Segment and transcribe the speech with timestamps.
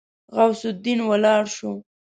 [0.35, 1.71] غوث الدين ولاړ شو.